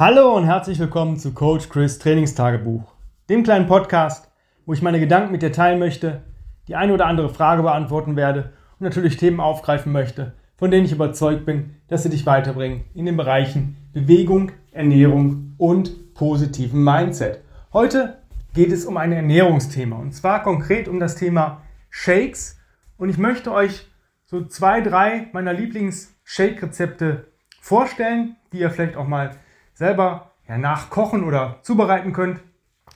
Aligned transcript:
Hallo 0.00 0.34
und 0.34 0.46
herzlich 0.46 0.78
willkommen 0.78 1.18
zu 1.18 1.34
Coach 1.34 1.68
Chris 1.68 1.98
Trainingstagebuch, 1.98 2.94
dem 3.28 3.42
kleinen 3.42 3.66
Podcast, 3.66 4.32
wo 4.64 4.72
ich 4.72 4.80
meine 4.80 4.98
Gedanken 4.98 5.30
mit 5.30 5.42
dir 5.42 5.52
teilen 5.52 5.78
möchte, 5.78 6.22
die 6.68 6.74
eine 6.74 6.94
oder 6.94 7.04
andere 7.04 7.28
Frage 7.28 7.62
beantworten 7.62 8.16
werde 8.16 8.54
und 8.78 8.84
natürlich 8.84 9.18
Themen 9.18 9.40
aufgreifen 9.40 9.92
möchte, 9.92 10.32
von 10.56 10.70
denen 10.70 10.86
ich 10.86 10.92
überzeugt 10.92 11.44
bin, 11.44 11.76
dass 11.88 12.02
sie 12.02 12.08
dich 12.08 12.24
weiterbringen 12.24 12.84
in 12.94 13.04
den 13.04 13.18
Bereichen 13.18 13.76
Bewegung, 13.92 14.52
Ernährung 14.72 15.52
und 15.58 16.14
positiven 16.14 16.82
Mindset. 16.82 17.42
Heute 17.74 18.22
geht 18.54 18.72
es 18.72 18.86
um 18.86 18.96
ein 18.96 19.12
Ernährungsthema 19.12 19.96
und 19.96 20.12
zwar 20.12 20.42
konkret 20.42 20.88
um 20.88 20.98
das 20.98 21.16
Thema 21.16 21.60
Shakes 21.90 22.58
und 22.96 23.10
ich 23.10 23.18
möchte 23.18 23.52
euch 23.52 23.86
so 24.24 24.46
zwei, 24.46 24.80
drei 24.80 25.28
meiner 25.34 25.52
Lieblings-Shake-Rezepte 25.52 27.26
vorstellen, 27.60 28.36
die 28.54 28.60
ihr 28.60 28.70
vielleicht 28.70 28.96
auch 28.96 29.06
mal 29.06 29.32
selber 29.80 30.32
ja, 30.46 30.58
nachkochen 30.58 31.24
oder 31.24 31.56
zubereiten 31.62 32.12
könnt. 32.12 32.38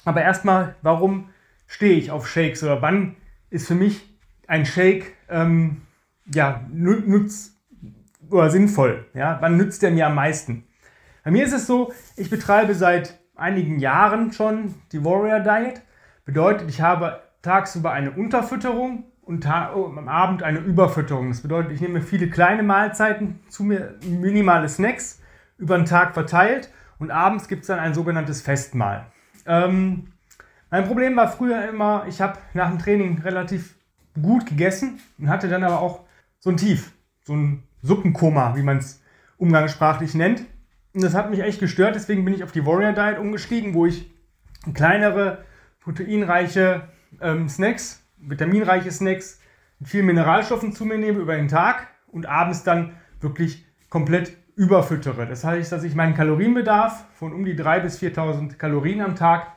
Aber 0.05 0.21
erstmal, 0.21 0.77
warum 0.83 1.31
stehe 1.67 1.97
ich 1.97 2.11
auf 2.11 2.29
Shakes 2.29 2.63
oder 2.63 2.83
wann 2.83 3.17
ist 3.49 3.67
für 3.67 3.75
mich 3.75 4.15
ein 4.47 4.67
Shake 4.67 5.15
ähm, 5.31 5.81
ja, 6.33 6.61
nutz 6.71 7.57
oder 8.31 8.51
sinnvoll? 8.51 9.07
Ja? 9.15 9.39
Wann 9.41 9.57
nützt 9.57 9.81
der 9.81 9.93
mir 9.93 10.07
am 10.07 10.15
meisten? 10.15 10.65
Bei 11.25 11.31
mir 11.31 11.47
ist 11.47 11.55
es 11.55 11.67
so, 11.67 11.91
ich 12.17 12.29
betreibe 12.29 12.75
seit 12.75 13.19
einigen 13.35 13.79
Jahren 13.79 14.31
schon 14.33 14.75
die 14.93 15.03
Warrior 15.03 15.41
Diet. 15.41 15.81
Bedeutet, 16.27 16.69
ich 16.69 16.83
habe 16.83 17.23
tagsüber 17.41 17.93
eine 17.93 18.11
Unterfütterung 18.11 19.05
und 19.23 19.47
oh, 19.47 19.87
am 19.87 20.09
Abend 20.09 20.43
eine 20.43 20.59
Überfütterung. 20.59 21.31
Das 21.31 21.41
bedeutet, 21.41 21.73
ich 21.73 21.81
nehme 21.81 22.03
viele 22.03 22.29
kleine 22.29 22.63
Mahlzeiten 22.63 23.41
zu 23.49 23.65
mir, 23.65 23.95
minimale 24.07 24.69
Snacks 24.69 25.23
über 25.59 25.77
den 25.77 25.87
Tag 25.87 26.15
verteilt 26.15 26.71
und 26.99 27.11
abends 27.11 27.49
gibt 27.49 27.63
es 27.63 27.67
dann 27.69 27.79
ein 27.79 27.95
sogenanntes 27.95 28.43
Festmahl. 28.43 29.07
Ähm, 29.47 30.13
mein 30.71 30.87
Problem 30.87 31.17
war 31.17 31.29
früher 31.31 31.69
immer, 31.69 32.07
ich 32.09 32.21
habe 32.21 32.39
nach 32.53 32.69
dem 32.69 32.79
Training 32.79 33.21
relativ 33.23 33.77
gut 34.21 34.47
gegessen 34.47 35.01
und 35.19 35.29
hatte 35.29 35.49
dann 35.49 35.65
aber 35.65 35.81
auch 35.81 36.01
so 36.41 36.51
ein 36.51 36.57
Tief, 36.57 36.93
so 37.25 37.35
ein 37.35 37.63
Suppenkoma, 37.83 38.57
wie 38.57 38.63
man 38.63 38.79
es 38.79 39.03
umgangssprachlich 39.37 40.15
nennt. 40.15 40.45
Und 40.95 41.03
das 41.03 41.15
hat 41.15 41.31
mich 41.31 41.41
echt 41.41 41.61
gestört, 41.61 41.95
deswegen 41.95 42.25
bin 42.25 42.35
ich 42.35 42.45
auf 42.45 42.53
die 42.53 42.65
Warrior 42.65 42.93
Diet 42.93 43.19
umgestiegen, 43.19 43.75
wo 43.75 43.87
ich 43.87 44.11
kleinere, 44.73 45.45
proteinreiche 45.81 46.89
ähm, 47.21 47.49
Snacks, 47.49 48.03
vitaminreiche 48.17 48.91
Snacks 48.91 49.41
mit 49.81 49.89
vielen 49.89 50.07
Mineralstoffen 50.07 50.73
zu 50.73 50.85
mir 50.85 50.99
nehme 50.99 51.19
über 51.19 51.37
den 51.37 51.49
Tag 51.49 51.89
und 52.09 52.27
abends 52.27 52.63
dann 52.63 52.97
wirklich 53.21 53.67
komplett 53.91 54.37
überfüttere. 54.57 55.27
Das 55.27 55.45
heißt, 55.45 55.73
dass 55.73 55.85
ich 55.85 55.95
meinen 55.95 56.15
Kalorienbedarf 56.15 57.05
von 57.15 57.33
um 57.33 57.45
die 57.45 57.57
3.000 57.57 57.81
bis 57.81 57.99
4.000 58.01 58.55
Kalorien 58.57 59.01
am 59.01 59.17
Tag 59.17 59.49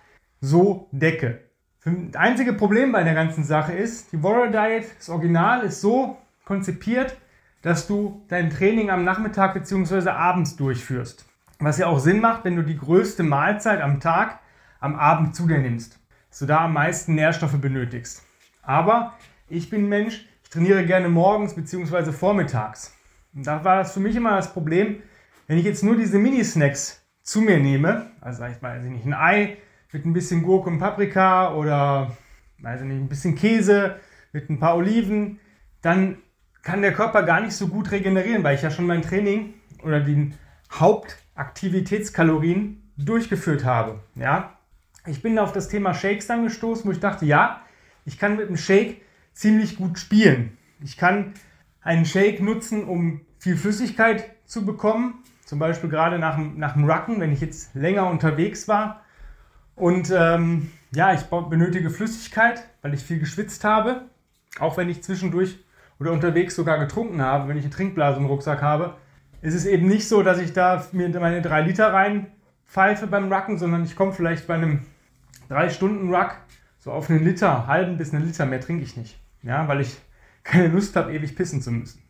so 0.41 0.87
decke. 0.91 1.41
Das 1.83 2.15
einzige 2.15 2.53
Problem 2.53 2.91
bei 2.91 3.03
der 3.03 3.13
ganzen 3.13 3.43
Sache 3.43 3.73
ist, 3.73 4.11
die 4.11 4.21
Warrior 4.21 4.47
Diet, 4.47 4.85
das 4.97 5.09
Original, 5.09 5.61
ist 5.61 5.81
so 5.81 6.17
konzipiert, 6.45 7.15
dass 7.61 7.87
du 7.87 8.23
dein 8.27 8.49
Training 8.49 8.89
am 8.89 9.03
Nachmittag 9.03 9.53
bzw. 9.53 10.09
abends 10.09 10.55
durchführst. 10.55 11.25
Was 11.59 11.77
ja 11.77 11.87
auch 11.87 11.99
Sinn 11.99 12.19
macht, 12.19 12.45
wenn 12.45 12.55
du 12.55 12.61
die 12.61 12.77
größte 12.77 13.23
Mahlzeit 13.23 13.81
am 13.81 13.99
Tag 13.99 14.39
am 14.79 14.95
Abend 14.95 15.35
zu 15.35 15.47
dir 15.47 15.59
nimmst. 15.59 15.99
Dass 16.29 16.39
du 16.39 16.45
da 16.45 16.65
am 16.65 16.73
meisten 16.73 17.15
Nährstoffe 17.15 17.59
benötigst. 17.59 18.23
Aber 18.61 19.13
ich 19.47 19.69
bin 19.69 19.87
Mensch, 19.89 20.27
ich 20.43 20.49
trainiere 20.49 20.85
gerne 20.85 21.09
morgens 21.09 21.55
bzw. 21.55 22.11
vormittags. 22.11 22.96
Und 23.37 23.45
da 23.45 23.63
war 23.63 23.77
das 23.77 23.93
für 23.93 23.99
mich 23.99 24.15
immer 24.15 24.35
das 24.35 24.51
Problem, 24.51 25.03
wenn 25.45 25.59
ich 25.59 25.63
jetzt 25.63 25.83
nur 25.83 25.95
diese 25.95 26.17
Mini-Snacks 26.17 27.05
zu 27.21 27.41
mir 27.41 27.59
nehme, 27.59 28.07
also 28.19 28.43
ich 28.45 28.63
also 28.63 28.89
nicht 28.89 29.05
ein 29.05 29.13
Ei 29.13 29.57
mit 29.93 30.05
ein 30.05 30.13
bisschen 30.13 30.41
Gurke 30.41 30.71
und 30.71 30.79
Paprika 30.79 31.53
oder 31.53 32.17
weiß 32.59 32.81
nicht, 32.81 32.99
ein 32.99 33.07
bisschen 33.07 33.35
Käse 33.35 33.97
mit 34.33 34.49
ein 34.49 34.59
paar 34.59 34.75
Oliven, 34.75 35.39
dann 35.83 36.17
kann 36.63 36.81
der 36.81 36.93
Körper 36.93 37.21
gar 37.21 37.39
nicht 37.39 37.53
so 37.53 37.67
gut 37.67 37.91
regenerieren, 37.91 38.43
weil 38.43 38.55
ich 38.55 38.63
ja 38.63 38.71
schon 38.71 38.87
mein 38.87 39.03
Training 39.03 39.53
oder 39.83 39.99
die 39.99 40.33
Hauptaktivitätskalorien 40.73 42.91
durchgeführt 42.97 43.63
habe. 43.63 43.99
Ja? 44.15 44.57
Ich 45.05 45.21
bin 45.21 45.37
auf 45.37 45.53
das 45.53 45.69
Thema 45.69 45.93
Shakes 45.93 46.25
dann 46.25 46.41
gestoßen, 46.43 46.87
wo 46.87 46.91
ich 46.91 46.99
dachte, 46.99 47.27
ja, 47.27 47.61
ich 48.03 48.17
kann 48.17 48.35
mit 48.35 48.49
dem 48.49 48.57
Shake 48.57 49.03
ziemlich 49.33 49.77
gut 49.77 49.99
spielen. 49.99 50.57
Ich 50.81 50.97
kann 50.97 51.35
einen 51.81 52.05
Shake 52.05 52.41
nutzen, 52.41 52.83
um 52.83 53.21
viel 53.39 53.57
Flüssigkeit 53.57 54.25
zu 54.45 54.65
bekommen. 54.65 55.23
Zum 55.45 55.59
Beispiel 55.59 55.89
gerade 55.89 56.19
nach, 56.19 56.37
nach 56.37 56.73
dem 56.73 56.89
Rucken, 56.89 57.19
wenn 57.19 57.31
ich 57.31 57.41
jetzt 57.41 57.73
länger 57.73 58.09
unterwegs 58.09 58.67
war. 58.67 59.01
Und 59.75 60.11
ähm, 60.11 60.71
ja, 60.93 61.13
ich 61.13 61.21
benötige 61.21 61.89
Flüssigkeit, 61.89 62.63
weil 62.81 62.93
ich 62.93 63.01
viel 63.01 63.19
geschwitzt 63.19 63.63
habe. 63.63 64.01
Auch 64.59 64.77
wenn 64.77 64.89
ich 64.89 65.03
zwischendurch 65.03 65.59
oder 65.99 66.11
unterwegs 66.11 66.55
sogar 66.55 66.79
getrunken 66.79 67.21
habe, 67.21 67.47
wenn 67.47 67.57
ich 67.57 67.63
eine 67.63 67.73
Trinkblase 67.73 68.19
im 68.19 68.25
Rucksack 68.25 68.61
habe, 68.61 68.95
ist 69.41 69.53
es 69.53 69.65
eben 69.65 69.87
nicht 69.87 70.07
so, 70.07 70.23
dass 70.23 70.39
ich 70.39 70.53
da 70.53 70.83
mir 70.91 71.07
meine 71.19 71.41
drei 71.41 71.61
Liter 71.61 71.93
reinpfeife 71.93 73.07
beim 73.07 73.31
Rucken, 73.31 73.57
sondern 73.57 73.83
ich 73.83 73.95
komme 73.95 74.13
vielleicht 74.13 74.47
bei 74.47 74.55
einem 74.55 74.81
drei 75.47 75.69
Stunden 75.69 76.13
Ruck 76.13 76.35
so 76.79 76.91
auf 76.91 77.09
einen 77.09 77.23
Liter, 77.23 77.67
halben 77.67 77.97
bis 77.97 78.13
einen 78.13 78.25
Liter 78.25 78.45
mehr 78.45 78.61
trinke 78.61 78.83
ich 78.83 78.97
nicht. 78.97 79.17
Ja, 79.43 79.67
weil 79.67 79.81
ich 79.81 79.97
keine 80.43 80.67
Lust 80.67 80.95
habe, 80.95 81.13
ewig 81.13 81.35
pissen 81.35 81.61
zu 81.61 81.71
müssen 81.71 82.06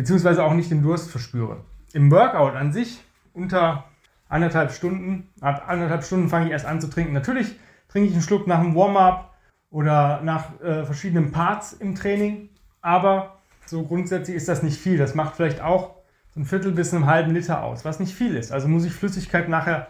beziehungsweise 0.00 0.42
auch 0.42 0.54
nicht 0.54 0.70
den 0.70 0.82
Durst 0.82 1.10
verspüre. 1.10 1.58
Im 1.92 2.10
Workout 2.10 2.56
an 2.56 2.72
sich 2.72 3.04
unter 3.34 3.84
anderthalb 4.30 4.72
Stunden, 4.72 5.28
ab 5.42 5.64
anderthalb 5.66 6.04
Stunden 6.04 6.30
fange 6.30 6.46
ich 6.46 6.52
erst 6.52 6.64
an 6.64 6.80
zu 6.80 6.88
trinken. 6.88 7.12
Natürlich 7.12 7.54
trinke 7.86 8.08
ich 8.08 8.14
einen 8.14 8.22
Schluck 8.22 8.46
nach 8.46 8.62
dem 8.62 8.74
Warm-up 8.74 9.34
oder 9.68 10.22
nach 10.22 10.58
äh, 10.62 10.86
verschiedenen 10.86 11.32
Parts 11.32 11.74
im 11.74 11.94
Training, 11.94 12.48
aber 12.80 13.40
so 13.66 13.82
grundsätzlich 13.82 14.36
ist 14.36 14.48
das 14.48 14.62
nicht 14.62 14.80
viel. 14.80 14.96
Das 14.96 15.14
macht 15.14 15.36
vielleicht 15.36 15.60
auch 15.60 15.96
so 16.30 16.40
ein 16.40 16.46
Viertel 16.46 16.72
bis 16.72 16.94
einen 16.94 17.04
halben 17.04 17.34
Liter 17.34 17.62
aus, 17.62 17.84
was 17.84 18.00
nicht 18.00 18.14
viel 18.14 18.36
ist. 18.36 18.52
Also 18.52 18.68
muss 18.68 18.86
ich 18.86 18.92
Flüssigkeit 18.94 19.50
nachher 19.50 19.88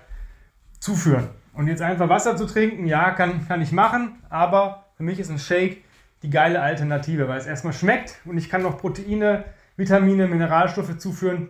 zuführen. 0.80 1.28
Und 1.52 1.68
jetzt 1.68 1.82
einfach 1.82 2.08
Wasser 2.08 2.36
zu 2.36 2.46
trinken, 2.46 2.86
ja, 2.86 3.12
kann, 3.12 3.46
kann 3.46 3.62
ich 3.62 3.70
machen, 3.70 4.18
aber 4.28 4.86
für 4.96 5.04
mich 5.04 5.20
ist 5.20 5.30
ein 5.30 5.38
Shake 5.38 5.84
die 6.24 6.30
geile 6.30 6.60
Alternative, 6.60 7.28
weil 7.28 7.38
es 7.38 7.46
erstmal 7.46 7.72
schmeckt 7.72 8.18
und 8.24 8.38
ich 8.38 8.48
kann 8.48 8.62
noch 8.62 8.76
Proteine 8.76 9.44
Vitamine, 9.80 10.28
Mineralstoffe 10.28 10.98
zuführen, 10.98 11.48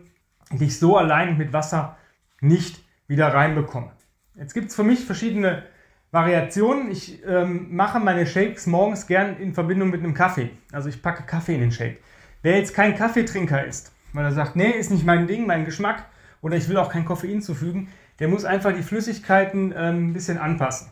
die 0.52 0.66
ich 0.66 0.78
so 0.78 0.96
allein 0.96 1.36
mit 1.36 1.52
Wasser 1.52 1.98
nicht 2.40 2.80
wieder 3.08 3.26
reinbekomme. 3.34 3.90
Jetzt 4.36 4.54
gibt 4.54 4.68
es 4.68 4.76
für 4.76 4.84
mich 4.84 5.04
verschiedene 5.04 5.64
Variationen. 6.12 6.92
Ich 6.92 7.22
ähm, 7.26 7.74
mache 7.74 7.98
meine 7.98 8.24
Shakes 8.26 8.68
morgens 8.68 9.08
gern 9.08 9.36
in 9.36 9.52
Verbindung 9.52 9.90
mit 9.90 10.00
einem 10.00 10.14
Kaffee. 10.14 10.50
Also 10.72 10.88
ich 10.88 11.02
packe 11.02 11.24
Kaffee 11.24 11.56
in 11.56 11.60
den 11.60 11.72
Shake. 11.72 12.00
Wer 12.42 12.56
jetzt 12.56 12.72
kein 12.72 12.94
Kaffeetrinker 12.94 13.64
ist, 13.64 13.92
weil 14.12 14.24
er 14.24 14.32
sagt, 14.32 14.54
nee, 14.54 14.70
ist 14.70 14.92
nicht 14.92 15.04
mein 15.04 15.26
Ding, 15.26 15.46
mein 15.46 15.64
Geschmack 15.64 16.06
oder 16.40 16.56
ich 16.56 16.68
will 16.68 16.76
auch 16.76 16.90
kein 16.90 17.04
Koffein 17.04 17.42
zufügen, 17.42 17.88
der 18.20 18.28
muss 18.28 18.44
einfach 18.44 18.72
die 18.72 18.82
Flüssigkeiten 18.82 19.74
ähm, 19.76 20.10
ein 20.10 20.12
bisschen 20.12 20.38
anpassen. 20.38 20.88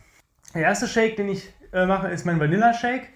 Der 0.53 0.63
erste 0.63 0.87
Shake, 0.87 1.15
den 1.15 1.29
ich 1.29 1.53
äh, 1.71 1.85
mache, 1.85 2.09
ist 2.09 2.25
mein 2.25 2.39
Vanilla 2.39 2.73
Shake. 2.73 3.07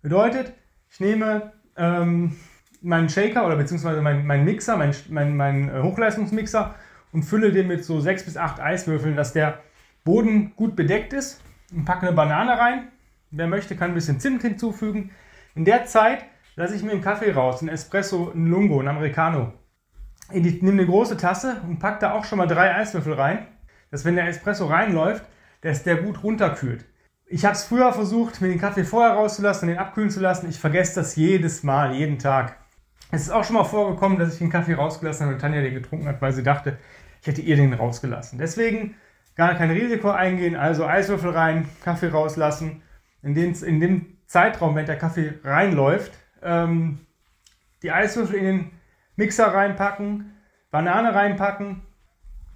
Bedeutet, 0.00 0.52
ich 0.90 1.00
nehme 1.00 1.52
ähm, 1.76 2.36
meinen 2.80 3.08
Shaker 3.08 3.46
oder 3.46 3.56
beziehungsweise 3.56 4.00
meinen 4.02 4.26
mein 4.26 4.44
Mixer, 4.44 4.76
meinen 4.76 4.94
mein, 5.08 5.36
mein 5.36 5.68
äh, 5.68 5.82
Hochleistungsmixer 5.82 6.74
und 7.12 7.24
fülle 7.24 7.52
den 7.52 7.66
mit 7.66 7.84
so 7.84 8.00
sechs 8.00 8.24
bis 8.24 8.36
acht 8.36 8.60
Eiswürfeln, 8.60 9.16
dass 9.16 9.32
der 9.32 9.60
Boden 10.04 10.54
gut 10.56 10.76
bedeckt 10.76 11.12
ist 11.12 11.42
und 11.72 11.84
packe 11.84 12.06
eine 12.06 12.16
Banane 12.16 12.58
rein. 12.58 12.88
Wer 13.30 13.46
möchte, 13.46 13.76
kann 13.76 13.90
ein 13.90 13.94
bisschen 13.94 14.20
Zimt 14.20 14.42
hinzufügen. 14.42 15.10
In 15.54 15.64
der 15.64 15.84
Zeit 15.84 16.24
lasse 16.56 16.74
ich 16.74 16.82
mir 16.82 16.92
einen 16.92 17.02
Kaffee 17.02 17.32
raus, 17.32 17.60
einen 17.60 17.68
Espresso, 17.68 18.30
einen 18.32 18.46
Lungo, 18.46 18.78
einen 18.78 18.88
Americano. 18.88 19.52
Ich 20.32 20.62
nehme 20.62 20.72
eine 20.72 20.86
große 20.86 21.16
Tasse 21.16 21.60
und 21.66 21.78
packe 21.78 22.00
da 22.00 22.12
auch 22.12 22.24
schon 22.24 22.38
mal 22.38 22.46
drei 22.46 22.74
Eiswürfel 22.74 23.14
rein, 23.14 23.46
dass 23.90 24.04
wenn 24.04 24.16
der 24.16 24.28
Espresso 24.28 24.66
reinläuft, 24.66 25.24
dass 25.62 25.82
der 25.82 25.96
gut 25.96 26.22
runterkühlt. 26.22 26.84
Ich 27.26 27.44
habe 27.44 27.54
es 27.54 27.64
früher 27.64 27.92
versucht, 27.92 28.40
mir 28.40 28.48
den 28.48 28.60
Kaffee 28.60 28.84
vorher 28.84 29.14
rauszulassen 29.14 29.68
und 29.68 29.74
den 29.74 29.78
abkühlen 29.78 30.10
zu 30.10 30.20
lassen. 30.20 30.48
Ich 30.48 30.58
vergesse 30.58 31.00
das 31.00 31.16
jedes 31.16 31.62
Mal, 31.62 31.94
jeden 31.94 32.18
Tag. 32.18 32.56
Es 33.10 33.22
ist 33.22 33.30
auch 33.30 33.44
schon 33.44 33.54
mal 33.54 33.64
vorgekommen, 33.64 34.18
dass 34.18 34.34
ich 34.34 34.38
den 34.38 34.50
Kaffee 34.50 34.74
rausgelassen 34.74 35.26
habe 35.26 35.34
und 35.34 35.40
Tanja 35.40 35.62
den 35.62 35.74
getrunken 35.74 36.06
hat, 36.06 36.20
weil 36.20 36.32
sie 36.32 36.42
dachte, 36.42 36.78
ich 37.20 37.26
hätte 37.26 37.40
ihr 37.40 37.56
den 37.56 37.72
rausgelassen. 37.72 38.38
Deswegen 38.38 38.94
gar 39.34 39.54
kein 39.54 39.70
Risiko 39.70 40.10
eingehen, 40.10 40.56
also 40.56 40.84
Eiswürfel 40.84 41.30
rein, 41.30 41.68
Kaffee 41.82 42.08
rauslassen. 42.08 42.82
In, 43.22 43.34
den, 43.34 43.54
in 43.54 43.80
dem 43.80 44.18
Zeitraum, 44.26 44.74
wenn 44.74 44.86
der 44.86 44.98
Kaffee 44.98 45.34
reinläuft, 45.42 46.12
ähm, 46.42 47.00
die 47.82 47.90
Eiswürfel 47.90 48.36
in 48.36 48.44
den 48.44 48.70
Mixer 49.16 49.46
reinpacken, 49.46 50.32
Banane 50.70 51.14
reinpacken, 51.14 51.82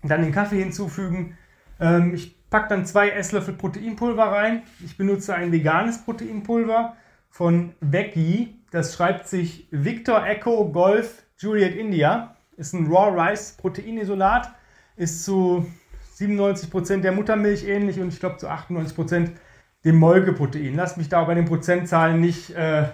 dann 0.03 0.23
den 0.23 0.33
Kaffee 0.33 0.63
hinzufügen. 0.63 1.37
Ähm, 1.81 2.15
ich 2.15 2.49
packe 2.51 2.69
dann 2.69 2.87
zwei 2.87 3.11
Esslöffel 3.11 3.55
Proteinpulver 3.55 4.25
rein. 4.25 4.63
Ich 4.85 4.97
benutze 4.97 5.35
ein 5.35 5.51
veganes 5.51 6.05
Proteinpulver 6.05 6.97
von 7.31 7.75
Veggie. 7.81 8.62
Das 8.73 8.95
schreibt 8.95 9.29
sich 9.29 9.69
Victor 9.71 10.27
Echo 10.27 10.71
Golf 10.73 11.25
Juliet 11.37 11.77
India. 11.77 12.37
Ist 12.57 12.73
ein 12.73 12.87
Raw 12.87 13.21
Rice 13.21 13.53
Proteinisolat 13.53 14.51
ist 14.97 15.25
zu 15.25 15.67
97% 16.17 17.03
der 17.03 17.13
Muttermilch 17.13 17.67
ähnlich 17.67 18.01
und 18.01 18.09
ich 18.09 18.19
glaube 18.19 18.39
zu 18.39 18.49
98% 18.49 19.31
dem 19.85 19.97
Molkeprotein. 19.97 20.75
Lass 20.75 20.97
mich 20.97 21.11
da 21.11 21.23
bei 21.25 21.35
den 21.35 21.45
Prozentzahlen 21.45 22.19
nicht 22.21 22.51
äh, 22.51 22.85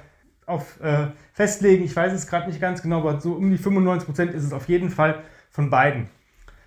auf, 0.47 0.81
äh, 0.81 1.09
festlegen. 1.33 1.85
Ich 1.85 1.95
weiß 1.95 2.13
es 2.13 2.27
gerade 2.27 2.49
nicht 2.49 2.61
ganz 2.61 2.83
genau, 2.83 2.99
aber 2.99 3.21
so 3.21 3.35
um 3.35 3.49
die 3.49 3.59
95% 3.59 4.31
ist 4.31 4.45
es 4.45 4.53
auf 4.53 4.69
jeden 4.69 4.91
Fall 4.91 5.23
von 5.51 5.71
beiden. 5.71 6.09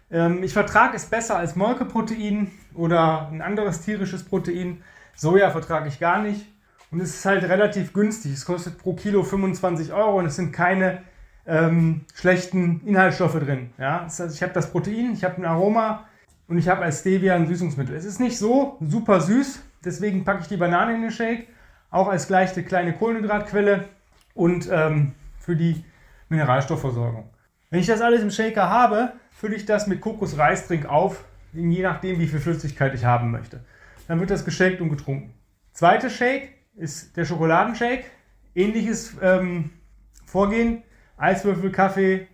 Ähm, 0.09 0.41
ich 0.41 0.53
vertrage 0.53 0.95
es 0.95 1.05
besser 1.05 1.37
als 1.37 1.57
Molkeprotein 1.57 2.51
oder 2.75 3.27
ein 3.29 3.41
anderes 3.41 3.81
tierisches 3.81 4.23
Protein. 4.23 4.83
Soja 5.15 5.49
vertrage 5.49 5.89
ich 5.89 5.99
gar 5.99 6.21
nicht. 6.21 6.45
Und 6.91 6.99
es 6.99 7.15
ist 7.15 7.25
halt 7.25 7.43
relativ 7.43 7.93
günstig. 7.93 8.33
Es 8.33 8.45
kostet 8.45 8.77
pro 8.77 8.93
Kilo 8.93 9.23
25 9.23 9.93
Euro 9.93 10.19
und 10.19 10.25
es 10.25 10.35
sind 10.35 10.51
keine 10.51 11.03
ähm, 11.47 12.01
schlechten 12.13 12.81
Inhaltsstoffe 12.85 13.39
drin. 13.39 13.71
Ja? 13.77 14.03
Das 14.03 14.19
heißt, 14.19 14.35
ich 14.35 14.43
habe 14.43 14.53
das 14.53 14.71
Protein, 14.71 15.13
ich 15.13 15.23
habe 15.23 15.37
ein 15.37 15.45
Aroma 15.45 16.05
und 16.47 16.57
ich 16.57 16.67
habe 16.67 16.81
als 16.81 16.99
Stevia 16.99 17.35
ein 17.35 17.47
Süßungsmittel. 17.47 17.95
Es 17.95 18.05
ist 18.05 18.19
nicht 18.19 18.37
so 18.37 18.77
super 18.81 19.21
süß, 19.21 19.61
deswegen 19.85 20.25
packe 20.25 20.41
ich 20.41 20.47
die 20.47 20.57
Banane 20.57 20.93
in 20.93 21.01
den 21.01 21.11
Shake, 21.11 21.47
auch 21.89 22.09
als 22.09 22.27
gleiche 22.27 22.61
kleine 22.63 22.93
Kohlenhydratquelle 22.93 23.85
und 24.33 24.69
ähm, 24.69 25.13
für 25.39 25.55
die 25.55 25.83
Mineralstoffversorgung. 26.29 27.29
Wenn 27.69 27.79
ich 27.79 27.87
das 27.87 28.01
alles 28.01 28.21
im 28.21 28.31
Shaker 28.31 28.69
habe, 28.69 29.13
fülle 29.31 29.55
ich 29.55 29.65
das 29.65 29.87
mit 29.87 30.01
Kokosreisdrink 30.01 30.85
auf, 30.85 31.23
je 31.53 31.81
nachdem, 31.81 32.19
wie 32.19 32.27
viel 32.27 32.39
Flüssigkeit 32.39 32.93
ich 32.93 33.05
haben 33.05 33.31
möchte. 33.31 33.63
Dann 34.07 34.19
wird 34.19 34.29
das 34.29 34.43
geshakt 34.43 34.81
und 34.81 34.89
getrunken. 34.89 35.33
Zweiter 35.71 36.09
Shake 36.09 36.60
ist 36.75 37.15
der 37.17 37.25
Schokoladenshake. 37.25 38.05
Ähnliches 38.55 39.15
ähm, 39.21 39.71
Vorgehen. 40.25 40.83
Eiswürfel, 41.21 41.71
Kaffee, 41.71 42.27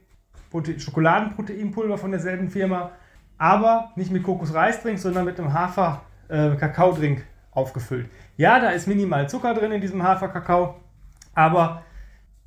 Prote 0.49 0.79
Schokoladenproteinpulver 0.79 1.97
von 1.97 2.11
derselben 2.11 2.49
Firma, 2.49 2.91
aber 3.37 3.91
nicht 3.97 4.11
mit 4.11 4.23
Kokosreisdrink, 4.23 4.97
sondern 4.97 5.25
mit 5.25 5.37
einem 5.39 5.53
Hafer-Kakao-Drink 5.53 7.19
äh, 7.19 7.23
aufgefüllt. 7.51 8.09
Ja, 8.37 8.59
da 8.59 8.69
ist 8.69 8.87
minimal 8.87 9.27
Zucker 9.29 9.53
drin 9.53 9.73
in 9.73 9.81
diesem 9.81 10.03
Hafer-Kakao, 10.03 10.75
aber 11.33 11.83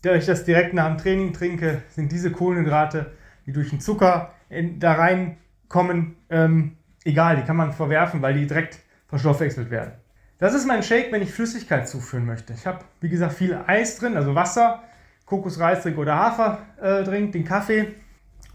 da 0.01 0.15
ich 0.15 0.25
das 0.25 0.45
direkt 0.45 0.73
nach 0.73 0.87
dem 0.87 0.97
Training 0.97 1.35
trinke, 1.35 1.83
sind 1.89 2.11
diese 2.11 2.31
Kohlenhydrate, 2.31 3.13
die 3.45 3.53
durch 3.53 3.69
den 3.69 3.81
Zucker 3.81 4.33
in, 4.49 4.81
da 4.81 4.95
reinkommen, 4.95 6.17
ähm, 6.31 6.77
egal, 7.05 7.37
die 7.37 7.43
kann 7.43 7.57
man 7.57 7.73
verwerfen, 7.75 8.23
weil 8.23 8.33
die 8.33 8.47
direkt 8.47 8.79
verstoffwechselt 9.09 9.71
werden. 9.71 9.93
Das 10.41 10.55
ist 10.55 10.67
mein 10.67 10.83
Shake, 10.83 11.13
wenn 11.13 11.21
ich 11.21 11.33
Flüssigkeit 11.33 11.87
zuführen 11.87 12.25
möchte. 12.25 12.55
Ich 12.55 12.67
habe, 12.67 12.81
wie 13.01 13.11
gesagt, 13.11 13.35
viel 13.35 13.59
Eis 13.67 13.99
drin, 13.99 14.17
also 14.17 14.35
Wasser, 14.35 14.83
Kokosreisdrink 15.27 15.99
oder 15.99 16.17
Haferdrink, 16.17 17.33
den 17.33 17.45
Kaffee 17.45 17.95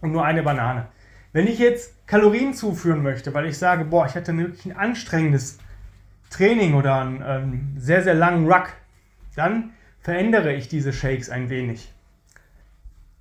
und 0.01 0.11
nur 0.11 0.25
eine 0.25 0.41
Banane. 0.41 0.87
Wenn 1.31 1.45
ich 1.45 1.59
jetzt 1.59 2.07
Kalorien 2.07 2.55
zuführen 2.55 3.03
möchte, 3.03 3.33
weil 3.35 3.45
ich 3.45 3.57
sage, 3.57 3.85
boah, 3.85 4.07
ich 4.07 4.15
hatte 4.15 4.35
wirklich 4.35 4.65
ein 4.65 4.75
anstrengendes 4.75 5.59
Training 6.31 6.73
oder 6.73 7.01
einen, 7.01 7.21
einen 7.21 7.75
sehr, 7.77 8.01
sehr 8.01 8.15
langen 8.15 8.51
Ruck, 8.51 8.73
dann 9.35 9.71
verändere 9.99 10.53
ich 10.53 10.67
diese 10.67 10.91
Shakes 10.91 11.29
ein 11.29 11.49
wenig. 11.49 11.93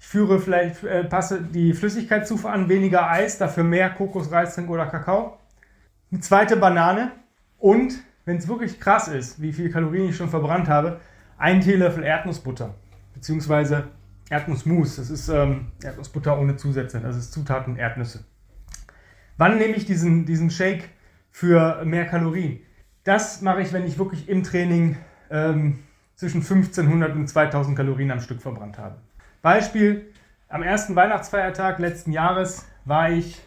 Ich 0.01 0.07
führe 0.07 0.41
vielleicht, 0.41 0.83
äh, 0.85 1.05
passe 1.05 1.43
die 1.43 1.75
Flüssigkeitszufuhr 1.75 2.51
an, 2.51 2.69
weniger 2.71 3.11
Eis, 3.11 3.37
dafür 3.37 3.65
mehr 3.65 3.91
Kokosreisdrink 3.91 4.71
oder 4.71 4.87
Kakao. 4.87 5.39
Eine 6.11 6.21
zweite 6.21 6.57
Banane 6.57 7.11
und, 7.59 7.95
wenn 8.25 8.37
es 8.37 8.49
wirklich 8.49 8.81
krass 8.81 9.09
ist, 9.09 9.41
wie 9.41 9.53
viel 9.53 9.71
Kalorien 9.71 10.09
ich 10.09 10.17
schon 10.17 10.29
verbrannt 10.29 10.69
habe, 10.69 11.01
ein 11.37 11.61
Teelöffel 11.61 12.05
Erdnussbutter 12.05 12.75
beziehungsweise 13.15 13.85
Erdnussmus. 14.29 14.97
Das 14.97 15.11
ist 15.11 15.29
ähm, 15.29 15.69
Erdnussbutter 15.83 16.39
ohne 16.39 16.57
Zusätze. 16.57 17.01
Das 17.01 17.17
ist 17.17 17.33
Zutaten 17.33 17.77
Erdnüsse. 17.77 18.25
Wann 19.37 19.59
nehme 19.59 19.75
ich 19.75 19.85
diesen, 19.85 20.27
diesen 20.27 20.51
Shake 20.51 20.91
für 21.31 21.85
mehr 21.85 22.07
Kalorien? 22.07 22.61
Das 23.05 23.43
mache 23.43 23.63
ich, 23.63 23.73
wenn 23.73 23.85
ich 23.85 23.99
wirklich 23.99 24.29
im 24.29 24.43
Training 24.43 24.97
ähm, 25.31 25.81
zwischen 26.15 26.41
1500 26.41 27.15
und 27.15 27.29
2000 27.29 27.77
Kalorien 27.77 28.11
am 28.11 28.21
Stück 28.21 28.41
verbrannt 28.41 28.79
habe. 28.79 28.97
Beispiel, 29.43 30.07
am 30.49 30.63
ersten 30.63 30.97
Weihnachtsfeiertag 30.97 31.79
letzten 31.79 32.13
Jahres 32.13 32.67
war 32.85 33.11
ich 33.11 33.41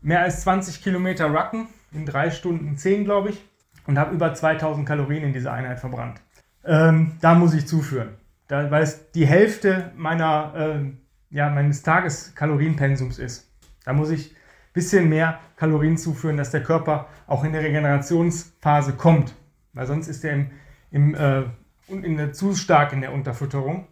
mehr 0.00 0.22
als 0.22 0.40
20 0.42 0.82
Kilometer 0.82 1.26
Rucken 1.26 1.68
in 1.92 2.06
drei 2.06 2.30
Stunden 2.30 2.76
10, 2.76 3.04
glaube 3.04 3.30
ich, 3.30 3.44
und 3.88 3.98
habe 3.98 4.14
über 4.14 4.32
2000 4.32 4.86
Kalorien 4.86 5.24
in 5.24 5.32
dieser 5.32 5.52
Einheit 5.52 5.80
verbrannt. 5.80 6.20
Ähm, 6.64 7.16
da 7.20 7.34
muss 7.34 7.54
ich 7.54 7.66
zuführen 7.66 8.10
da, 8.48 8.70
weil 8.70 8.82
es 8.82 9.12
die 9.12 9.26
Hälfte 9.26 9.92
meiner, 9.96 10.54
äh, 10.56 10.92
ja, 11.30 11.50
meines 11.50 11.82
Tageskalorienpensums 11.82 13.18
ist. 13.18 13.48
Da 13.84 13.92
muss 13.92 14.10
ich 14.10 14.32
ein 14.32 14.72
bisschen 14.72 15.08
mehr 15.08 15.38
Kalorien 15.56 15.96
zuführen, 15.96 16.36
dass 16.36 16.50
der 16.50 16.62
Körper 16.62 17.08
auch 17.26 17.44
in 17.44 17.52
der 17.52 17.62
Regenerationsphase 17.62 18.94
kommt. 18.94 19.34
Weil 19.74 19.86
sonst 19.86 20.08
ist 20.08 20.24
er 20.24 20.32
im, 20.32 20.50
im, 20.90 21.14
äh, 21.14 21.44
in 21.88 22.16
der, 22.16 22.32
zu 22.32 22.54
stark 22.54 22.92
in 22.92 23.02
der 23.02 23.12
Unterfütterung. 23.12 23.86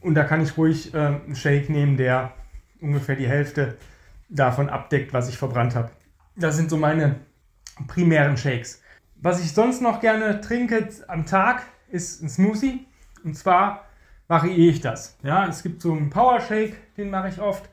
Und 0.00 0.14
da 0.14 0.24
kann 0.24 0.40
ich 0.40 0.56
ruhig 0.56 0.92
äh, 0.94 0.98
einen 0.98 1.36
Shake 1.36 1.68
nehmen, 1.68 1.96
der 1.96 2.32
ungefähr 2.80 3.16
die 3.16 3.28
Hälfte 3.28 3.76
davon 4.28 4.68
abdeckt, 4.68 5.12
was 5.12 5.28
ich 5.28 5.36
verbrannt 5.38 5.76
habe. 5.76 5.90
Das 6.36 6.56
sind 6.56 6.70
so 6.70 6.78
meine 6.78 7.16
primären 7.86 8.36
Shakes. 8.36 8.81
Was 9.24 9.40
ich 9.40 9.52
sonst 9.52 9.80
noch 9.80 10.00
gerne 10.00 10.40
trinke 10.40 10.88
am 11.06 11.26
Tag, 11.26 11.62
ist 11.88 12.22
ein 12.22 12.28
Smoothie. 12.28 12.88
Und 13.22 13.36
zwar 13.36 13.84
variiere 14.26 14.72
ich 14.72 14.80
das. 14.80 15.16
Ja, 15.22 15.46
es 15.46 15.62
gibt 15.62 15.80
so 15.80 15.92
einen 15.92 16.10
Power 16.10 16.40
Shake, 16.40 16.96
den 16.96 17.08
mache 17.08 17.28
ich 17.28 17.40
oft. 17.40 17.70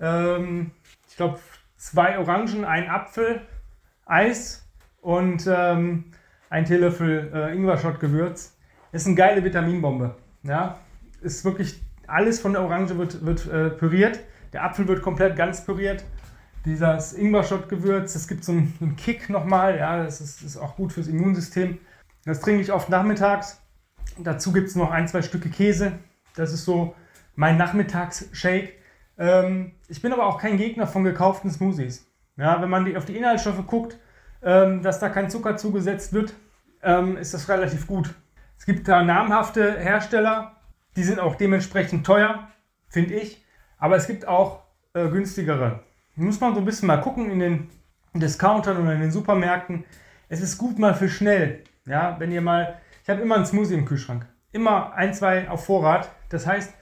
Ähm, 0.00 0.70
ich 1.06 1.16
glaube, 1.16 1.38
zwei 1.76 2.18
Orangen, 2.18 2.64
ein 2.64 2.88
Apfel, 2.88 3.42
Eis 4.06 4.66
und 5.02 5.46
ähm, 5.46 6.12
ein 6.48 6.64
Teelöffel 6.64 7.30
äh, 7.34 7.54
Ingwer-Shot-Gewürz. 7.54 8.56
Ist 8.92 9.06
eine 9.06 9.16
geile 9.16 9.44
Vitaminbombe. 9.44 10.16
Ja, 10.44 10.78
ist 11.20 11.44
wirklich 11.44 11.78
alles 12.06 12.40
von 12.40 12.54
der 12.54 12.62
Orange 12.62 12.96
wird, 12.96 13.26
wird 13.26 13.46
äh, 13.46 13.68
püriert. 13.68 14.20
Der 14.54 14.64
Apfel 14.64 14.88
wird 14.88 15.02
komplett 15.02 15.36
ganz 15.36 15.62
püriert. 15.62 16.04
Dieses 16.64 17.14
Ingwer-Shot-Gewürz, 17.14 18.12
das 18.12 18.28
gibt 18.28 18.44
so 18.44 18.52
einen, 18.52 18.76
einen 18.80 18.96
Kick 18.96 19.30
nochmal. 19.30 19.78
Ja, 19.78 20.02
das 20.02 20.20
ist, 20.20 20.42
ist 20.42 20.56
auch 20.56 20.76
gut 20.76 20.92
fürs 20.92 21.08
Immunsystem. 21.08 21.78
Das 22.24 22.40
trinke 22.40 22.62
ich 22.62 22.72
oft 22.72 22.90
nachmittags. 22.90 23.60
Dazu 24.18 24.52
gibt 24.52 24.68
es 24.68 24.76
noch 24.76 24.90
ein, 24.90 25.08
zwei 25.08 25.22
Stücke 25.22 25.48
Käse. 25.48 25.92
Das 26.36 26.52
ist 26.52 26.64
so 26.64 26.94
mein 27.34 27.56
Nachmittagsshake. 27.56 28.74
Ähm, 29.18 29.72
ich 29.88 30.02
bin 30.02 30.12
aber 30.12 30.26
auch 30.26 30.38
kein 30.38 30.58
Gegner 30.58 30.86
von 30.86 31.04
gekauften 31.04 31.50
Smoothies. 31.50 32.06
Ja, 32.36 32.60
wenn 32.60 32.70
man 32.70 32.84
die, 32.84 32.96
auf 32.96 33.04
die 33.04 33.16
Inhaltsstoffe 33.16 33.66
guckt, 33.66 33.98
ähm, 34.42 34.82
dass 34.82 34.98
da 34.98 35.08
kein 35.08 35.30
Zucker 35.30 35.56
zugesetzt 35.56 36.12
wird, 36.12 36.34
ähm, 36.82 37.16
ist 37.16 37.34
das 37.34 37.48
relativ 37.48 37.86
gut. 37.86 38.14
Es 38.58 38.66
gibt 38.66 38.88
da 38.88 39.02
namhafte 39.02 39.78
Hersteller, 39.78 40.56
die 40.96 41.02
sind 41.02 41.20
auch 41.20 41.36
dementsprechend 41.36 42.06
teuer, 42.06 42.48
finde 42.88 43.14
ich. 43.14 43.44
Aber 43.78 43.96
es 43.96 44.06
gibt 44.06 44.28
auch 44.28 44.62
äh, 44.92 45.08
günstigere. 45.08 45.82
Muss 46.20 46.40
man 46.40 46.54
so 46.54 46.60
ein 46.60 46.66
bisschen 46.66 46.86
mal 46.86 47.00
gucken 47.00 47.30
in 47.30 47.38
den 47.40 47.70
Discountern 48.14 48.76
oder 48.76 48.94
in 48.94 49.00
den 49.00 49.10
Supermärkten. 49.10 49.84
Es 50.28 50.40
ist 50.40 50.58
gut 50.58 50.78
mal 50.78 50.94
für 50.94 51.08
schnell. 51.08 51.64
Ja, 51.86 52.16
wenn 52.18 52.30
ihr 52.30 52.40
mal 52.40 52.80
ich 53.02 53.08
habe 53.08 53.22
immer 53.22 53.36
einen 53.36 53.46
Smoothie 53.46 53.74
im 53.74 53.86
Kühlschrank. 53.86 54.26
Immer 54.52 54.94
ein, 54.94 55.14
zwei 55.14 55.48
auf 55.48 55.64
Vorrat. 55.64 56.10
Das 56.28 56.46
heißt, 56.46 56.72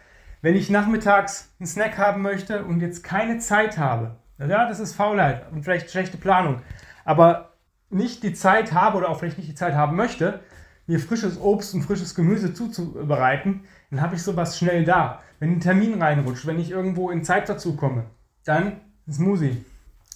wenn 0.43 0.57
ich 0.57 0.71
nachmittags 0.71 1.55
einen 1.59 1.67
Snack 1.67 1.97
haben 1.97 2.23
möchte 2.23 2.65
und 2.65 2.81
jetzt 2.81 3.03
keine 3.03 3.39
Zeit 3.39 3.79
habe, 3.79 4.17
ja, 4.39 4.69
das 4.69 4.81
ist 4.81 4.95
Faulheit 4.95 5.51
und 5.53 5.63
vielleicht 5.63 5.91
schlechte 5.91 6.17
Planung, 6.17 6.61
aber 7.05 7.55
nicht 7.91 8.23
die 8.23 8.35
Zeit 8.35 8.73
habe 8.73 8.99
oder 8.99 9.09
auch 9.09 9.19
vielleicht 9.19 9.39
nicht 9.39 9.49
die 9.49 9.55
Zeit 9.55 9.75
haben 9.75 9.97
möchte, 9.97 10.41
mir 10.87 11.01
frisches 11.01 11.41
Obst 11.41 11.75
und 11.75 11.83
frisches 11.83 12.15
Gemüse 12.15 12.53
zuzubereiten, 12.53 13.63
dann 13.91 14.01
habe 14.01 14.15
ich 14.15 14.23
sowas 14.23 14.59
schnell 14.59 14.85
da. 14.85 15.23
Wenn 15.39 15.53
ein 15.53 15.61
Termin 15.61 16.01
reinrutscht, 16.01 16.47
wenn 16.47 16.61
ich 16.61 16.71
irgendwo 16.71 17.11
in 17.11 17.25
Zeit 17.25 17.49
dazu 17.49 17.77
komme, 17.77 18.05
dann 18.45 18.81
Smoothie. 19.11 19.65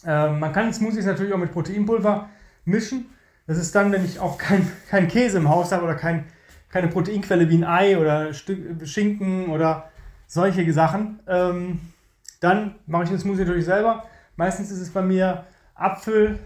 Äh, 0.05 0.31
man 0.31 0.53
kann 0.53 0.73
Smoothies 0.73 1.07
natürlich 1.07 1.33
auch 1.33 1.39
mit 1.39 1.53
Proteinpulver 1.53 2.29
mischen. 2.65 3.07
Das 3.47 3.59
ist 3.59 3.75
dann, 3.75 3.93
wenn 3.93 4.05
ich 4.05 4.21
auch 4.21 4.39
kein, 4.39 4.71
kein 4.89 5.09
Käse 5.09 5.39
im 5.39 5.49
Haus 5.49 5.73
habe 5.73 5.85
oder 5.85 5.95
kein, 5.95 6.25
keine 6.69 6.89
Proteinquelle 6.89 7.49
wie 7.49 7.59
ein 7.59 7.65
Ei 7.65 7.99
oder 7.99 8.33
Stück, 8.33 8.87
Schinken 8.87 9.49
oder 9.49 9.91
solche 10.27 10.71
Sachen. 10.73 11.21
Ähm, 11.27 11.81
dann 12.41 12.77
mache 12.87 13.05
ich 13.05 13.11
den 13.11 13.19
Smoothie 13.19 13.45
natürlich 13.45 13.65
selber. 13.65 14.05
Meistens 14.37 14.71
ist 14.71 14.81
es 14.81 14.91
bei 14.91 15.03
mir 15.03 15.45
Apfel, 15.75 16.39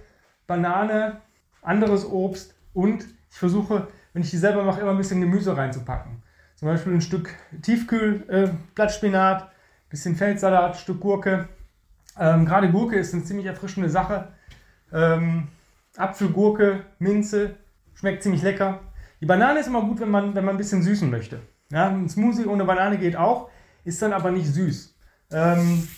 Banane, 0.47 1.21
anderes 1.63 2.05
Obst 2.05 2.55
und 2.75 3.05
ich 3.31 3.39
versuche, 3.39 3.89
wenn 4.13 4.23
ich 4.23 4.31
die 4.31 4.37
selber 4.37 4.63
mache, 4.63 4.81
immer 4.81 4.93
ein 4.93 4.97
bisschen 4.97 5.21
Gemüse 5.21 5.57
reinzupacken. 5.57 6.23
Zum 6.57 6.69
Beispiel 6.69 6.95
ein 6.95 7.01
Stück 7.01 7.35
Tiefkühl, 7.63 8.25
äh, 8.29 8.49
Blattspinat, 8.75 9.51
bisschen 9.91 10.17
Feldsalat, 10.17 10.77
Stück 10.77 11.01
Gurke. 11.01 11.49
Ähm, 12.19 12.47
Gerade 12.47 12.71
Gurke 12.71 12.97
ist 12.97 13.15
eine 13.15 13.25
ziemlich 13.25 13.47
erfrischende 13.47 13.91
Sache. 13.91 14.29
Ähm, 14.93 15.49
Apfel, 15.97 16.29
Gurke, 16.29 16.85
Minze, 16.99 17.57
schmeckt 17.95 18.23
ziemlich 18.23 18.43
lecker. 18.43 18.81
Die 19.21 19.27
Banane 19.27 19.61
ist 19.61 19.67
immer 19.67 19.83
gut, 19.83 20.01
wenn 20.01 20.11
man, 20.11 20.35
wenn 20.35 20.45
man 20.45 20.55
ein 20.55 20.59
bisschen 20.59 20.83
süßen 20.83 21.11
möchte. 21.11 21.41
Ja, 21.71 21.89
ein 21.89 22.09
Smoothie 22.09 22.47
ohne 22.47 22.65
Banane 22.65 22.99
geht 22.99 23.17
auch, 23.17 23.51
ist 23.85 24.01
dann 24.03 24.13
aber 24.13 24.31
nicht 24.31 24.47
süß. 24.47 24.95
Ähm, 25.33 25.89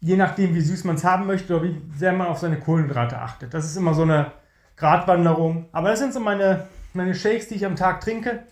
je 0.00 0.16
nachdem, 0.16 0.54
wie 0.54 0.60
süß 0.60 0.84
man 0.84 0.96
es 0.96 1.04
haben 1.04 1.26
möchte 1.26 1.54
oder 1.54 1.64
wie 1.64 1.80
sehr 1.96 2.12
man 2.12 2.26
auf 2.26 2.38
seine 2.38 2.58
Kohlenhydrate 2.58 3.18
achtet. 3.18 3.54
Das 3.54 3.64
ist 3.64 3.76
immer 3.76 3.94
so 3.94 4.02
eine 4.02 4.32
Gratwanderung. 4.76 5.68
Aber 5.72 5.90
das 5.90 6.00
sind 6.00 6.12
so 6.12 6.20
meine, 6.20 6.66
meine 6.92 7.14
Shakes, 7.14 7.48
die 7.48 7.54
ich 7.54 7.66
am 7.66 7.76
Tag 7.76 8.00
trinke. 8.00 8.44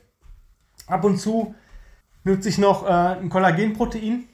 Ab 0.87 1.05
und 1.05 1.19
zu 1.19 1.55
nutze 2.25 2.49
ich 2.49 2.59
noch 2.59 2.87
äh, 2.87 3.21
ein 3.21 3.31
Kollagenprotein 3.31 4.25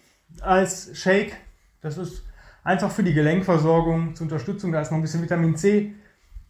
als 0.43 0.91
Shake. 0.99 1.37
Das 1.81 1.97
ist 1.97 2.26
einfach 2.67 2.91
für 2.91 3.05
die 3.05 3.15
Gelenkversorgung 3.15 4.17
zur 4.17 4.25
Unterstützung. 4.25 4.73
Da 4.73 4.81
ist 4.81 4.91
noch 4.91 4.99
ein 4.99 5.03
bisschen 5.03 5.23
Vitamin 5.23 5.57
C 5.57 5.95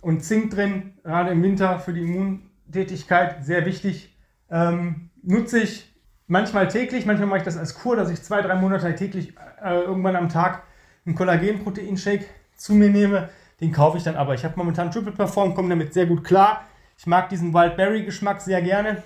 und 0.01 0.25
Zink 0.25 0.51
drin, 0.51 0.95
gerade 1.05 1.31
im 1.31 1.43
Winter 1.43 1.79
für 1.79 1.93
die 1.93 2.03
Immuntätigkeit 2.03 3.45
sehr 3.45 3.67
wichtig. 3.67 4.17
Ähm, 4.51 5.11
nutze 5.23 5.61
ich 5.61 5.95
manchmal 6.27 6.69
täglich, 6.69 7.05
manchmal 7.05 7.29
mache 7.29 7.41
ich 7.41 7.45
das 7.45 7.59
als 7.59 7.75
Kur, 7.75 7.97
dass 7.97 8.11
ich 8.11 8.23
zwei, 8.23 8.41
drei 8.41 8.55
Monate 8.55 8.95
täglich 8.95 9.35
äh, 9.63 9.81
irgendwann 9.81 10.17
am 10.17 10.31
Tag 10.31 10.63
einen 11.05 11.15
Kollagenproteinshake 11.15 12.25
zu 12.57 12.75
mir 12.75 12.89
nehme. 12.89 13.29
Den 13.61 13.73
kaufe 13.73 13.99
ich 13.99 14.05
dann 14.05 14.17
aber. 14.17 14.33
Ich 14.35 14.45
habe 14.45 14.55
momentan 14.57 14.91
Triple 14.91 15.13
Perform, 15.13 15.55
komme 15.55 15.69
damit 15.69 15.93
sehr 15.93 16.07
gut 16.07 16.25
klar. 16.25 16.65
Ich 16.97 17.07
mag 17.07 17.29
diesen 17.29 17.53
Wildberry 17.53 18.05
Geschmack 18.05 18.41
sehr 18.41 18.63
gerne. 18.63 19.03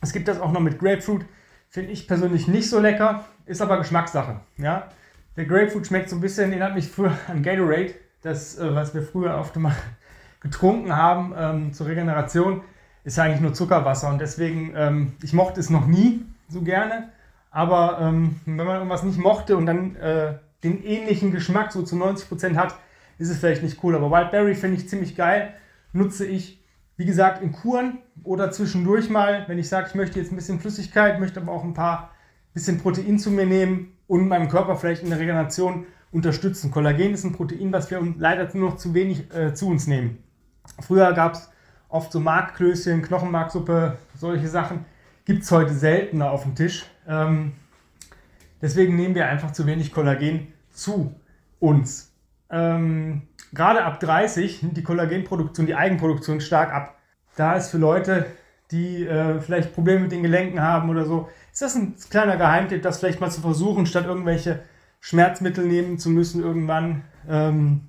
Es 0.00 0.12
gibt 0.12 0.28
das 0.28 0.40
auch 0.40 0.52
noch 0.52 0.60
mit 0.60 0.78
Grapefruit. 0.78 1.24
Finde 1.68 1.90
ich 1.90 2.06
persönlich 2.06 2.46
nicht 2.46 2.70
so 2.70 2.78
lecker, 2.78 3.24
ist 3.46 3.62
aber 3.62 3.78
Geschmackssache. 3.78 4.40
Ja? 4.58 4.88
Der 5.36 5.46
Grapefruit 5.46 5.86
schmeckt 5.86 6.10
so 6.10 6.16
ein 6.16 6.20
bisschen, 6.20 6.50
erinnert 6.50 6.74
mich 6.74 6.88
früher 6.88 7.16
an 7.26 7.42
Gatorade, 7.42 7.94
das, 8.20 8.58
äh, 8.58 8.74
was 8.74 8.94
wir 8.94 9.02
früher 9.02 9.36
oft 9.38 9.56
mal 9.56 9.74
getrunken 10.40 10.94
haben 10.94 11.34
ähm, 11.36 11.72
zur 11.72 11.86
Regeneration, 11.86 12.62
ist 13.04 13.18
eigentlich 13.18 13.40
nur 13.40 13.54
Zuckerwasser. 13.54 14.10
Und 14.10 14.20
deswegen, 14.20 14.74
ähm, 14.76 15.12
ich 15.22 15.32
mochte 15.32 15.58
es 15.58 15.70
noch 15.70 15.86
nie 15.86 16.24
so 16.48 16.60
gerne. 16.60 17.08
Aber 17.50 17.98
ähm, 18.00 18.40
wenn 18.44 18.66
man 18.66 18.76
irgendwas 18.76 19.02
nicht 19.02 19.18
mochte 19.18 19.56
und 19.56 19.66
dann 19.66 19.96
äh, 19.96 20.34
den 20.62 20.82
ähnlichen 20.84 21.32
Geschmack 21.32 21.72
so 21.72 21.82
zu 21.82 21.96
90% 21.96 22.56
hat, 22.56 22.76
ist 23.18 23.30
es 23.30 23.38
vielleicht 23.38 23.62
nicht 23.62 23.82
cool. 23.82 23.94
Aber 23.94 24.10
Wildberry 24.10 24.54
finde 24.54 24.76
ich 24.76 24.88
ziemlich 24.88 25.16
geil. 25.16 25.54
Nutze 25.92 26.26
ich, 26.26 26.62
wie 26.96 27.04
gesagt, 27.04 27.42
in 27.42 27.52
Kuren 27.52 27.98
oder 28.22 28.50
zwischendurch 28.50 29.10
mal, 29.10 29.44
wenn 29.48 29.58
ich 29.58 29.68
sage, 29.68 29.88
ich 29.88 29.94
möchte 29.94 30.18
jetzt 30.18 30.32
ein 30.32 30.36
bisschen 30.36 30.60
Flüssigkeit, 30.60 31.20
möchte 31.20 31.40
aber 31.40 31.52
auch 31.52 31.64
ein 31.64 31.74
paar 31.74 32.11
bisschen 32.54 32.78
Protein 32.78 33.18
zu 33.18 33.30
mir 33.30 33.46
nehmen 33.46 33.92
und 34.06 34.28
meinem 34.28 34.48
Körper 34.48 34.76
vielleicht 34.76 35.02
in 35.02 35.10
der 35.10 35.18
Regeneration 35.18 35.86
unterstützen. 36.10 36.70
Kollagen 36.70 37.14
ist 37.14 37.24
ein 37.24 37.32
Protein, 37.32 37.72
was 37.72 37.90
wir 37.90 38.02
leider 38.18 38.48
nur 38.56 38.70
noch 38.70 38.76
zu 38.76 38.94
wenig 38.94 39.34
äh, 39.34 39.54
zu 39.54 39.68
uns 39.68 39.86
nehmen. 39.86 40.18
Früher 40.80 41.12
gab 41.12 41.34
es 41.34 41.50
oft 41.88 42.12
so 42.12 42.20
Markklößchen, 42.20 43.02
Knochenmarksuppe, 43.02 43.96
solche 44.16 44.48
Sachen. 44.48 44.84
Gibt 45.24 45.42
es 45.42 45.50
heute 45.50 45.72
seltener 45.74 46.30
auf 46.30 46.42
dem 46.42 46.54
Tisch. 46.54 46.84
Ähm, 47.08 47.52
deswegen 48.60 48.96
nehmen 48.96 49.14
wir 49.14 49.28
einfach 49.28 49.52
zu 49.52 49.66
wenig 49.66 49.92
Kollagen 49.92 50.48
zu 50.70 51.14
uns. 51.60 52.12
Ähm, 52.50 53.22
gerade 53.52 53.84
ab 53.84 54.00
30 54.00 54.62
nimmt 54.62 54.76
die 54.76 54.82
Kollagenproduktion, 54.82 55.66
die 55.66 55.74
Eigenproduktion 55.74 56.40
stark 56.40 56.72
ab. 56.72 56.98
Da 57.36 57.54
ist 57.54 57.70
für 57.70 57.78
Leute, 57.78 58.26
die 58.70 59.06
äh, 59.06 59.40
vielleicht 59.40 59.74
Probleme 59.74 60.00
mit 60.00 60.12
den 60.12 60.22
Gelenken 60.22 60.60
haben 60.60 60.90
oder 60.90 61.04
so, 61.04 61.28
ist 61.52 61.62
das 61.62 61.74
ein 61.74 61.94
kleiner 62.10 62.36
Geheimtipp, 62.36 62.82
das 62.82 62.98
vielleicht 62.98 63.20
mal 63.20 63.30
zu 63.30 63.42
versuchen, 63.42 63.86
statt 63.86 64.06
irgendwelche 64.06 64.62
Schmerzmittel 65.00 65.66
nehmen 65.66 65.98
zu 65.98 66.10
müssen 66.10 66.42
irgendwann, 66.42 67.04
ähm, 67.28 67.88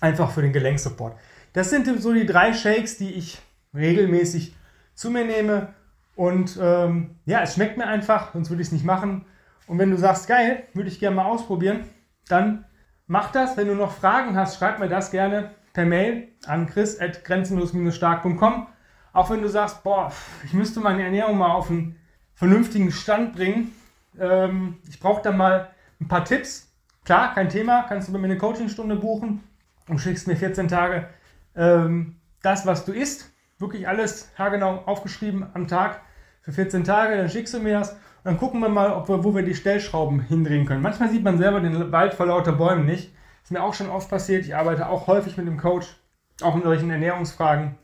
einfach 0.00 0.30
für 0.30 0.42
den 0.42 0.52
Gelenksupport. 0.52 1.16
Das 1.52 1.70
sind 1.70 1.88
so 2.00 2.12
die 2.12 2.26
drei 2.26 2.52
Shakes, 2.52 2.98
die 2.98 3.12
ich 3.12 3.40
regelmäßig 3.74 4.54
zu 4.94 5.10
mir 5.10 5.24
nehme. 5.24 5.74
Und 6.14 6.58
ähm, 6.60 7.16
ja, 7.24 7.42
es 7.42 7.54
schmeckt 7.54 7.78
mir 7.78 7.86
einfach, 7.86 8.32
sonst 8.32 8.50
würde 8.50 8.62
ich 8.62 8.68
es 8.68 8.72
nicht 8.72 8.84
machen. 8.84 9.24
Und 9.66 9.78
wenn 9.78 9.90
du 9.90 9.96
sagst, 9.96 10.28
geil, 10.28 10.64
würde 10.74 10.88
ich 10.88 11.00
gerne 11.00 11.16
mal 11.16 11.26
ausprobieren, 11.26 11.84
dann 12.28 12.64
mach 13.06 13.32
das. 13.32 13.56
Wenn 13.56 13.68
du 13.68 13.74
noch 13.74 13.92
Fragen 13.92 14.36
hast, 14.36 14.58
schreib 14.58 14.78
mir 14.78 14.88
das 14.88 15.10
gerne 15.10 15.50
per 15.72 15.86
Mail 15.86 16.28
an 16.46 16.66
chris.grenzenlos-stark.com. 16.66 18.66
Auch 19.12 19.30
wenn 19.30 19.42
du 19.42 19.48
sagst, 19.48 19.82
boah, 19.82 20.12
ich 20.44 20.52
müsste 20.52 20.80
meine 20.80 21.02
Ernährung 21.02 21.38
mal 21.38 21.52
auf 21.52 21.70
einen 21.70 21.96
vernünftigen 22.40 22.90
Stand 22.90 23.34
bringen. 23.34 23.70
Ähm, 24.18 24.78
ich 24.88 24.98
brauche 24.98 25.20
da 25.20 25.30
mal 25.30 25.68
ein 26.00 26.08
paar 26.08 26.24
Tipps. 26.24 26.72
Klar, 27.04 27.34
kein 27.34 27.50
Thema, 27.50 27.84
kannst 27.86 28.08
du 28.08 28.12
bei 28.14 28.18
mir 28.18 28.28
eine 28.28 28.38
Coachingstunde 28.38 28.96
buchen 28.96 29.44
und 29.88 29.98
schickst 29.98 30.26
mir 30.26 30.36
14 30.36 30.66
Tage 30.66 31.06
ähm, 31.54 32.16
das, 32.42 32.64
was 32.64 32.86
du 32.86 32.92
isst, 32.92 33.30
wirklich 33.58 33.86
alles 33.86 34.30
haargenau 34.38 34.84
aufgeschrieben 34.86 35.48
am 35.52 35.68
Tag 35.68 36.00
für 36.40 36.52
14 36.52 36.82
Tage, 36.82 37.18
dann 37.18 37.28
schickst 37.28 37.52
du 37.52 37.60
mir 37.60 37.78
das 37.78 37.90
und 37.92 37.98
dann 38.24 38.38
gucken 38.38 38.60
wir 38.60 38.70
mal, 38.70 38.90
ob 38.90 39.10
wir, 39.10 39.22
wo 39.22 39.34
wir 39.34 39.42
die 39.42 39.54
Stellschrauben 39.54 40.20
hindrehen 40.20 40.64
können. 40.64 40.80
Manchmal 40.80 41.10
sieht 41.10 41.22
man 41.22 41.36
selber 41.36 41.60
den 41.60 41.92
Wald 41.92 42.14
vor 42.14 42.24
lauter 42.24 42.52
Bäumen 42.52 42.86
nicht. 42.86 43.12
Ist 43.42 43.52
mir 43.52 43.62
auch 43.62 43.74
schon 43.74 43.90
oft 43.90 44.08
passiert. 44.08 44.46
Ich 44.46 44.56
arbeite 44.56 44.88
auch 44.88 45.06
häufig 45.08 45.36
mit 45.36 45.46
dem 45.46 45.58
Coach, 45.58 45.94
auch 46.40 46.56
in 46.56 46.62
solchen 46.62 46.90
Ernährungsfragen. 46.90 47.74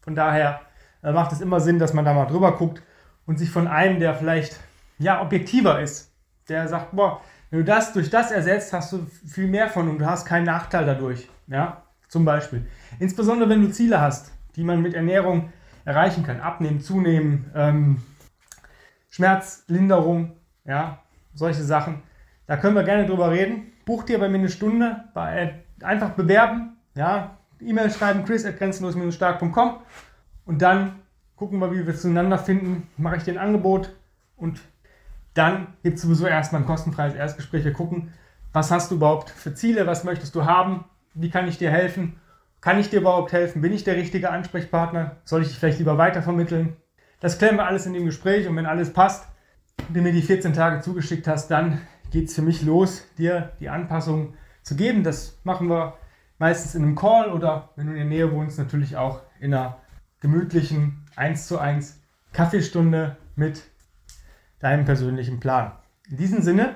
Von 0.00 0.14
daher 0.14 0.60
äh, 1.02 1.10
macht 1.10 1.32
es 1.32 1.40
immer 1.40 1.58
Sinn, 1.58 1.80
dass 1.80 1.92
man 1.92 2.04
da 2.04 2.14
mal 2.14 2.26
drüber 2.26 2.52
guckt 2.52 2.82
und 3.26 3.38
sich 3.38 3.50
von 3.50 3.66
einem, 3.66 4.00
der 4.00 4.14
vielleicht 4.14 4.58
ja 4.98 5.20
objektiver 5.20 5.80
ist, 5.80 6.12
der 6.48 6.68
sagt, 6.68 6.92
boah, 6.92 7.20
wenn 7.50 7.60
du 7.60 7.64
das 7.64 7.92
durch 7.92 8.10
das 8.10 8.30
ersetzt, 8.30 8.72
hast 8.72 8.92
du 8.92 9.06
viel 9.26 9.48
mehr 9.48 9.68
von 9.68 9.88
und 9.88 9.98
du 9.98 10.06
hast 10.06 10.26
keinen 10.26 10.44
Nachteil 10.44 10.84
dadurch. 10.84 11.28
Ja, 11.46 11.82
zum 12.08 12.24
Beispiel. 12.24 12.66
Insbesondere 12.98 13.48
wenn 13.48 13.62
du 13.62 13.70
Ziele 13.70 14.00
hast, 14.00 14.32
die 14.56 14.64
man 14.64 14.82
mit 14.82 14.94
Ernährung 14.94 15.52
erreichen 15.84 16.24
kann. 16.24 16.40
Abnehmen, 16.40 16.80
zunehmen, 16.80 17.50
ähm, 17.54 18.02
Schmerzlinderung, 19.10 20.32
ja, 20.64 21.02
solche 21.34 21.62
Sachen. 21.62 22.02
Da 22.46 22.56
können 22.56 22.74
wir 22.74 22.82
gerne 22.82 23.06
drüber 23.06 23.30
reden. 23.30 23.72
Buch 23.84 24.02
dir 24.02 24.18
bei 24.18 24.28
mir 24.28 24.38
eine 24.38 24.48
Stunde, 24.48 25.04
bei, 25.14 25.62
einfach 25.82 26.10
bewerben, 26.10 26.76
ja, 26.94 27.38
E-Mail 27.60 27.90
schreiben, 27.90 28.24
chris.grenzenlos-stark.com 28.24 29.78
und 30.44 30.60
dann 30.60 31.00
gucken 31.36 31.60
wir, 31.60 31.72
wie 31.72 31.86
wir 31.86 31.94
zueinander 31.94 32.38
finden. 32.38 32.88
Mache 32.96 33.16
ich 33.16 33.22
dir 33.22 33.32
ein 33.32 33.46
Angebot 33.46 33.94
und 34.36 34.60
dann 35.34 35.74
gibt 35.82 35.96
es 35.96 36.02
sowieso 36.02 36.26
erstmal 36.26 36.62
ein 36.62 36.66
kostenfreies 36.66 37.14
Erstgespräch. 37.14 37.64
Wir 37.64 37.72
gucken, 37.72 38.12
was 38.52 38.70
hast 38.70 38.90
du 38.90 38.96
überhaupt 38.96 39.30
für 39.30 39.54
Ziele, 39.54 39.86
was 39.86 40.04
möchtest 40.04 40.34
du 40.34 40.46
haben, 40.46 40.84
wie 41.14 41.30
kann 41.30 41.46
ich 41.46 41.58
dir 41.58 41.70
helfen 41.70 42.18
kann 42.66 42.80
ich 42.80 42.90
dir 42.90 42.98
überhaupt 42.98 43.32
helfen? 43.32 43.62
Bin 43.62 43.72
ich 43.72 43.84
der 43.84 43.94
richtige 43.94 44.30
Ansprechpartner? 44.30 45.18
Soll 45.24 45.42
ich 45.42 45.48
dich 45.48 45.58
vielleicht 45.58 45.78
lieber 45.78 45.98
weitervermitteln? 45.98 46.74
Das 47.20 47.38
klären 47.38 47.54
wir 47.54 47.64
alles 47.64 47.86
in 47.86 47.92
dem 47.92 48.06
Gespräch 48.06 48.48
und 48.48 48.56
wenn 48.56 48.66
alles 48.66 48.92
passt, 48.92 49.24
du 49.88 50.02
mir 50.02 50.10
die 50.10 50.20
14 50.20 50.52
Tage 50.52 50.80
zugeschickt 50.80 51.28
hast, 51.28 51.48
dann 51.48 51.82
geht 52.10 52.28
es 52.28 52.34
für 52.34 52.42
mich 52.42 52.62
los, 52.62 53.06
dir 53.18 53.52
die 53.60 53.68
Anpassung 53.68 54.34
zu 54.64 54.74
geben. 54.74 55.04
Das 55.04 55.38
machen 55.44 55.68
wir 55.68 55.94
meistens 56.38 56.74
in 56.74 56.82
einem 56.82 56.96
Call 56.96 57.30
oder 57.30 57.70
wenn 57.76 57.86
du 57.86 57.92
in 57.92 57.98
der 57.98 58.06
Nähe 58.06 58.32
wohnst, 58.32 58.58
natürlich 58.58 58.96
auch 58.96 59.22
in 59.38 59.54
einer 59.54 59.78
gemütlichen 60.20 61.04
1 61.16 61.46
zu 61.46 61.58
1 61.58 62.00
Kaffeestunde 62.32 63.16
mit 63.34 63.62
deinem 64.58 64.84
persönlichen 64.84 65.40
Plan. 65.40 65.72
In 66.10 66.16
diesem 66.16 66.42
Sinne, 66.42 66.74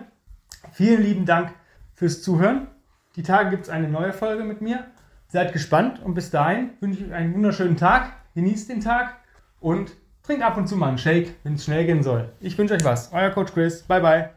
vielen 0.72 1.02
lieben 1.02 1.26
Dank 1.26 1.52
fürs 1.94 2.22
Zuhören. 2.22 2.68
Die 3.16 3.22
Tage 3.22 3.50
gibt 3.50 3.64
es 3.64 3.70
eine 3.70 3.88
neue 3.88 4.12
Folge 4.12 4.44
mit 4.44 4.60
mir. 4.60 4.86
Seid 5.28 5.52
gespannt 5.52 6.00
und 6.02 6.14
bis 6.14 6.30
dahin 6.30 6.70
wünsche 6.80 7.00
ich 7.00 7.06
euch 7.06 7.14
einen 7.14 7.34
wunderschönen 7.34 7.76
Tag. 7.76 8.12
Genießt 8.34 8.68
den 8.68 8.80
Tag 8.80 9.16
und 9.60 9.92
trinkt 10.22 10.42
ab 10.42 10.56
und 10.56 10.68
zu 10.68 10.76
mal 10.76 10.88
einen 10.88 10.98
Shake, 10.98 11.36
wenn 11.44 11.54
es 11.54 11.64
schnell 11.64 11.86
gehen 11.86 12.02
soll. 12.02 12.32
Ich 12.40 12.56
wünsche 12.58 12.74
euch 12.74 12.84
was. 12.84 13.12
Euer 13.12 13.30
Coach 13.30 13.52
Chris. 13.52 13.82
Bye 13.82 14.00
bye. 14.00 14.30